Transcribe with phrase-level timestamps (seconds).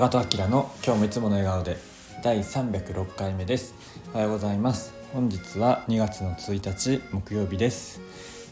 [0.00, 1.76] 長戸明の今日もいつもの笑顔で
[2.24, 3.74] 第306回目です。
[4.14, 4.94] おはようございます。
[5.12, 8.00] 本日は2月の1日木曜日です、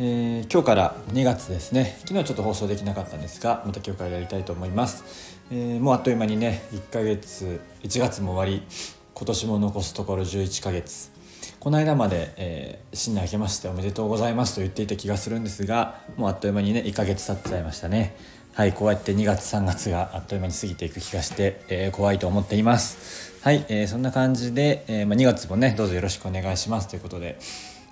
[0.00, 2.00] えー今日から2月ですね。
[2.00, 8.66] 昨日ちょっと放送できなかったんですがまた今日からやりたいと思います、えーもうあっという間にね1ヶ月1月も終わり
[9.14, 11.12] 今年も残すところ11ヶ月。
[11.60, 18.16] この間まで、えー新年明けましておめでとうございますと言っていた気がするんですがもうあっという間にね1ヶ月経っちゃいましたね。
[18.56, 23.38] はいこうやって2月3月があっという間に過ぎていく気がして、えー怖いと思っています。
[23.42, 26.88] はい、えーそんな感じで、えーまあ、2月もねどうぞよろしくお願いします。
[26.88, 27.38] ということで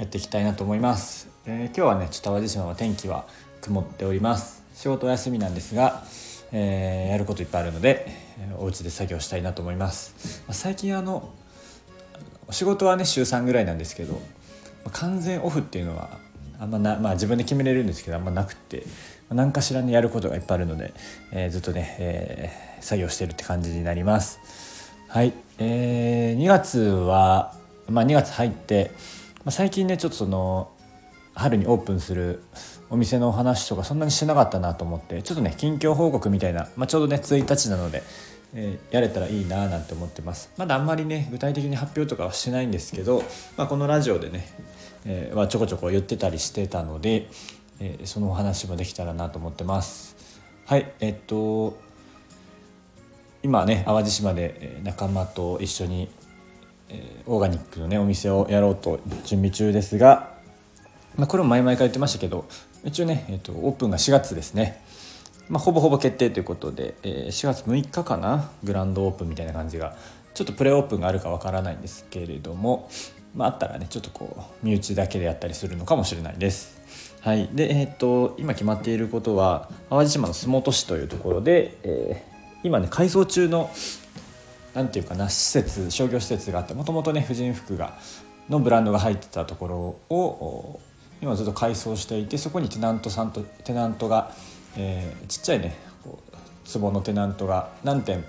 [0.00, 3.28] やっていきたいなと思います、えー今日はねちょっと淡路島は天気は
[3.60, 4.64] 曇っております。
[4.74, 6.02] 仕事お休みなんですが、
[6.50, 8.06] えーやることいっぱいあるので、
[8.40, 11.32] えーお家で作業したいなと思います、まあ最近あの
[12.50, 14.20] 仕事はね週3ぐらいなんですけどま
[14.86, 16.18] あ完全オフっていうのは
[16.60, 18.84] あんまな、まあ、自分で決めれるんですけどあんまなくって
[19.30, 20.94] 何かしらにやることがいっぱいあるので、
[21.32, 24.92] えーずっとね、えー作業してるって感じになります。
[25.08, 27.54] はい、えー2月は、
[27.88, 28.92] まあ、2月入って、
[29.38, 30.70] まあ、最近ねちょっとその
[31.34, 32.42] 春にオープンする
[32.90, 38.02] お店のお話とかそんなにしてなかったなと思ってちょっとね近況報告みたいな、まあ、ちょうどね1日なので、
[38.54, 40.50] えーやれたらいいななんて思ってます。
[40.56, 43.22] まだあんまりね具体的に発表とかはしてないんですけど、
[43.56, 44.48] まあ、このラジオでね、
[45.04, 47.28] えーはちょこちょこ言ってたりしてたので、
[47.80, 50.16] えーそのお話もできたらなと思ってます。
[50.66, 51.78] はいえっと
[53.42, 56.08] 今ね淡路島で仲間と一緒に、
[56.88, 60.34] えオーガニックのねお店をやろうと準備中ですが、
[61.16, 62.46] まあ、これも前々から言ってましたけど
[62.84, 64.82] 一応ね、えー、とオープンが4月ですね、
[65.48, 69.96] まあ、ほぼほぼ決定ということで、えー4月6日かなグランドオープンみたいな感じが
[70.34, 72.88] ちょっとプレオープンがあるかわからないんですけれども、
[73.34, 76.78] まあ、あったらねちょっとこう身内だけでやったりするのかもしれないです。
[77.20, 83.70] はい、で、えー、と今決まっていることは淡路島の洲本市というところで、えー今ね改装中の
[84.74, 87.96] なんていうかな施設商業施設があってもともとね婦人服が
[88.48, 89.76] のブランドが入ってたところ
[90.14, 90.80] を
[91.20, 94.32] 今ずっと改装していてそこにテナントさんとテナントが、
[94.76, 98.24] えーちっちゃいねこう壺のテナントが何店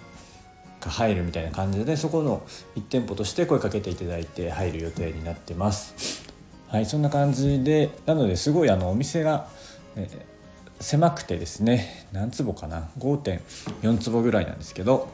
[0.79, 2.41] か入るみたいな感じでそこの
[2.75, 6.25] 1店舗として声かけていただいて入る予定になってます。
[6.67, 9.47] はいそんな感じでなのですごいあのお店が、
[9.95, 10.39] えー
[10.81, 15.09] 狭くてですね何坪かな？5.4坪ぐらいなんですけど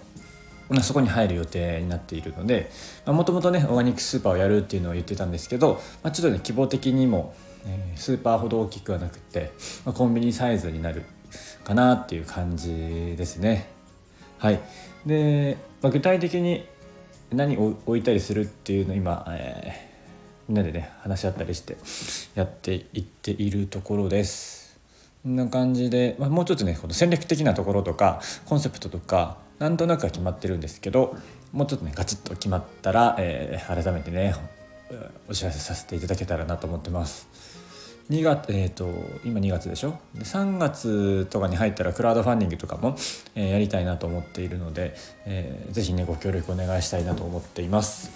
[0.81, 2.72] そこに入る予定になっているので
[3.06, 7.34] もともとねオーガニックスーパーをやるっていうのを言ってたんですけど、まあ、ちょっとね希望的にも、
[7.96, 9.52] スーパーほど大きくはなくて、
[9.86, 11.03] ま、コンビニサイズになる
[11.64, 13.70] かなっていう感じですね。
[14.38, 14.59] はい
[15.06, 16.66] で、ま、具体的に
[17.31, 19.96] 何を置いたりするっていうのを今、えー
[20.48, 21.76] みんなでね話し合ったりして
[22.36, 24.80] やっていっているところです。
[25.24, 31.16] こんな感じで、まあ、もうちょっとねこの戦略的なところとかコンセプトとかなんとなくは決まってるんですけど
[31.52, 34.36] もうちょっとねガチッと決まったら、えー改めてね
[35.28, 37.54] お知らせさせていただけたらなと思ってます。
[38.09, 38.88] 2月えー、と
[39.25, 39.97] 今2月でしょ？
[40.13, 42.95] で3月とかに入ったらクラウドファンディングとかも、
[43.33, 44.95] えーやりたいなと思っているので、
[45.25, 48.11] えーぜひねご協力お願いしたいなと思っています。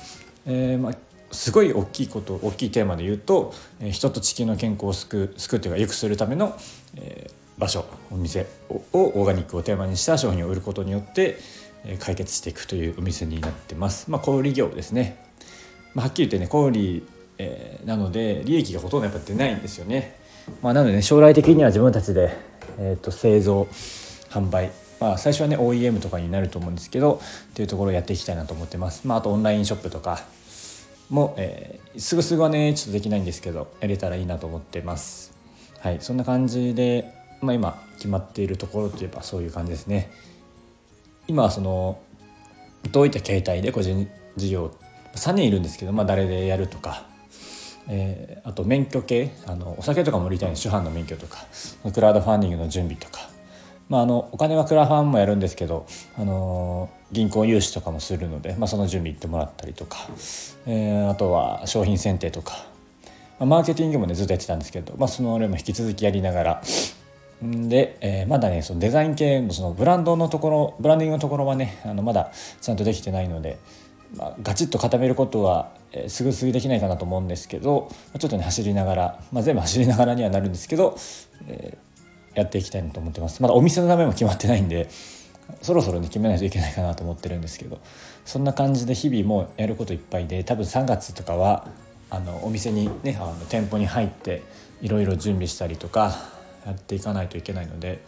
[0.45, 0.93] えーまあ
[1.31, 6.55] すごい大きいこと大きいテーマで言うと、えー人と地球の健康を救う救うというか良くするための、
[6.95, 11.37] えー場所お店ををオーガニックをテーマにした商品を売ることによって、
[11.83, 14.11] えー解決していくというお店になってます。
[14.11, 15.17] まあ、小売業ですね
[15.95, 17.01] まあ、はっきり言ってね小売、
[17.39, 20.19] えーなので利益がほとんどやっぱ出ないんですよね、
[20.61, 22.37] まあ、なのでね将来的には自分たちで、
[22.77, 23.67] えー、と製造
[24.29, 24.71] 販売。
[24.99, 30.19] まあ最初はね OEM とかになると思うんですけどっていうところをやっていきたいなと思ってます、まあ、あとオンラインショップとか
[31.09, 35.33] も、えーすぐすぐはねちょっとできないんですけどやれたらいいなと思ってます。
[35.79, 40.11] はいそんな感じで、まあ、今決まっているところといえばそういう感じですね。
[41.27, 41.99] 今はその
[42.91, 44.71] どういった形態で個人事業
[45.15, 47.07] 3人いるんですけど、まあ、誰でやるとか、
[47.89, 51.45] えーあと免許系あのお酒とかも売りたいんです主犯の免許とか。
[51.93, 53.29] クラウドファンディングの準備とか、
[53.89, 55.85] まあ、あのお金はクラファンもやるんですけど、
[56.17, 59.97] あの銀行融資とかもするので、まあ、その準備行ってもらったりとか、
[60.65, 62.65] えーあとは商品選定とか、
[63.39, 66.61] まあ、マーケティングもねずっとやってたんですけど、まあ、その俺も引き続きやりながら。
[67.41, 72.31] で、えーまだねそのデザイン系のそのブランドのところブランディングのところはねあのまだ
[72.61, 73.57] ちゃんとできてないので、
[74.15, 80.97] まあ、ガチッと固めることは、えーすぐすぐできないかなと思うんですけどまちょっとね走りながら、まあ、全部走りながらにはなるんですけど、
[81.47, 81.89] えー
[82.35, 83.41] やっていきたいなと思ってます。
[83.41, 84.87] まだお店の名前も決まってないんで
[85.61, 87.79] そろそろね決めないといけないかなと思ってるんですけど
[88.25, 91.67] そんな感じで日々もうやることいっぱいで多分3月とかは
[92.09, 94.43] あのお店にねあの店舗に入って
[94.81, 96.15] いろいろ準備したりとか
[96.65, 98.03] やっていかないといけないので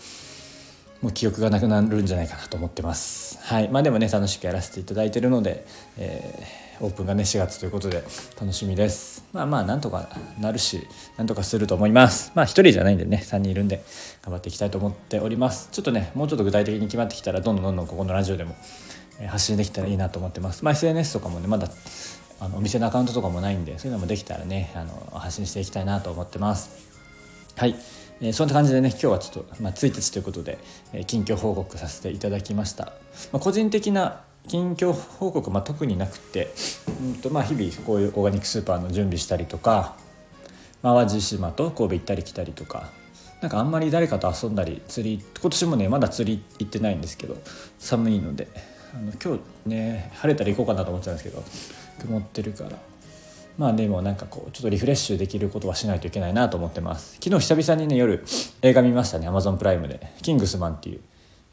[1.01, 3.39] もう記憶がなくなるんじゃないかなと思ってます。
[3.41, 3.69] はい。
[3.69, 5.65] まあでもね楽しくやらせていただいてるので、
[5.97, 8.03] えー、オープンがね4月ということで
[8.39, 9.25] 楽しみです。
[9.33, 10.09] まあまあなんとか
[10.39, 10.87] なるし
[11.17, 12.31] なんとかすると思います。
[12.35, 13.83] まあ1人じゃないんでね3人いるんで
[14.21, 15.69] 頑張っていきたいと思っております。
[15.71, 18.55] ちょっとねもうちょっと具体的に決まってきたらどんどんどんどんここのラジオでも
[19.27, 20.63] 発信できたらいいなと思ってます。
[20.63, 21.67] まあ SNS とかもねまだ
[22.39, 26.91] あのお店のアカウントとかもないんでそういうのもできたらねあの発信していきたいなと思ってます。
[27.55, 27.75] はい、
[28.21, 30.59] え、そんな感じでね今日はちょっと、まあ、1日ということで、
[30.93, 32.93] え、近況報告させていただきました、
[33.31, 36.53] まあ、個人的な近況報告、まあ、特になくて、
[37.01, 39.95] うんとまあ、日々こういうオーガニックスーパーの準備したりとか、
[40.83, 42.89] まあ、淡路島と神戸行ったり来たりとか
[43.41, 47.37] なんかあんまり誰かと遊んだり釣り今年もねまだ釣り行ってないんですけど
[47.79, 48.47] 寒いので
[48.93, 51.43] あの今日ね晴れたら行こうかなと思ってたんですけど
[51.99, 52.77] 曇ってるから。
[53.57, 57.17] まあでもなんかこうちょっとリフレッシュできることはしないといけないなと思ってます。
[57.23, 58.23] 昨日久々にね夜
[58.61, 60.99] 映画見ましたねアマゾンプライムで「キングスマン」っていう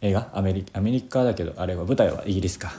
[0.01, 0.29] 映画。
[0.33, 2.73] アメリアメリカだけどあれは舞台はイギリスか。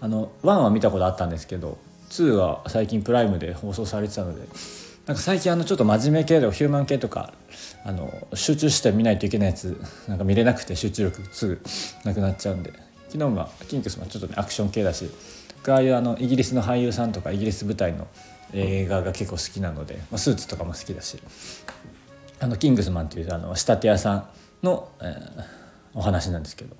[0.00, 1.78] あの1は見たことあったんですけど
[2.10, 4.46] 2は最近プライムで放送されてたので
[5.06, 7.32] なんか最近あのちょっと真面目系とかヒューマン系とか
[7.84, 11.62] あの集中して見ないといけないやつなんか見れなくて集中力すぐ
[12.04, 12.72] なくなっちゃうんで。
[13.08, 15.10] 昨日はキングスマンちょっとねアクション系だし
[15.68, 18.06] ああいうあのイギリスの俳優さんとかイギリス舞台の
[18.52, 21.20] 映画が結構好きなので、まあ、スーツとかも好きだし。
[22.38, 24.28] あのキングスマンっていうあの仕立て屋さん
[24.62, 25.44] の、えー、
[25.94, 26.76] お話なんですけど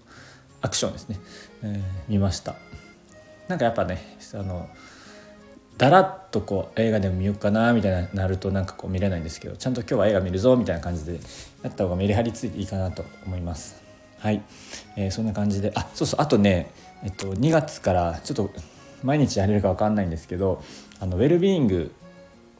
[0.60, 1.18] アクションですね、
[1.62, 2.56] えー、見ました。
[3.48, 4.68] なんかやっぱねあの
[5.78, 11.20] だらっとこう映画でも見ようかなみたいななるとなんかこう見れないんですけどちゃんと今日は映画見るぞみたいな感じで
[11.62, 13.82] やった方がメリハリついていいかなと思います。
[14.18, 14.42] はい、
[14.96, 15.72] えー、そんな感じで。
[15.74, 16.20] あそうそう。
[16.20, 16.72] あとね
[17.04, 18.50] えっと2月からちょっと
[19.02, 20.62] 毎日やれるか分かんないんですけど
[21.00, 21.92] あのウェルビーイング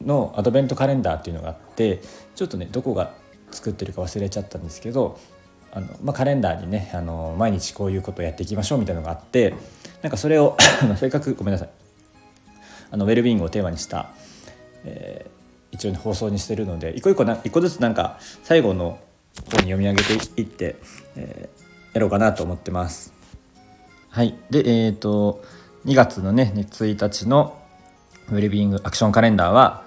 [0.05, 2.01] のアドベントカレンダーっていうのがあって
[2.35, 3.13] ちょっとねどこが
[3.51, 5.19] 作ってるか忘れちゃったんですけど
[5.71, 9.55] あの、まあ、カレンダーにねあの毎日こういうことをやっていきましょうみたいなのがあって
[10.01, 10.57] なんかそれを
[10.97, 11.69] せっかくごめんなさい
[12.91, 14.09] あのウェルビーイングをテーマにした、
[14.85, 18.99] えー、一応、ね、放送にしてるので一個一個な一個ずつなんか最後の
[19.51, 20.75] 方に読み上げていって、
[21.15, 23.13] えー、やろうかなと思ってます。
[24.09, 25.43] はいでえ、ー、と
[25.85, 27.61] 2月のね1日の
[28.29, 29.83] ウェルビーングアクションカレンダーは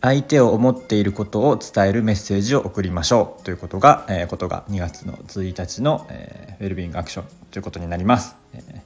[0.00, 8.80] 相手を思っていることを伝えるメッセージを送りましょうということが、えー、ことが2月の1日の、えー、ウェルビーイングアクションということになります、えー、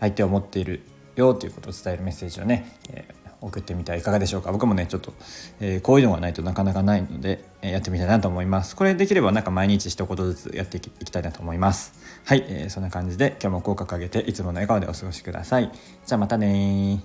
[0.00, 0.80] 相手を思っている
[1.16, 4.52] よということを伝えるメッセージをね、えー、送ってみてはいかがでしょうか。
[4.52, 5.12] 僕もねちょっと、
[5.60, 8.76] えー、こういうのがないとなかなかないので、えー、やってみたいなと思います。
[8.76, 11.94] これできればなんか毎日一言ずつやっていきたいなと思います。
[12.24, 15.70] はい、えー、そんな感じで今日も口角上げていつもの笑顔でお過ごしください。
[16.06, 17.02] じゃあまたね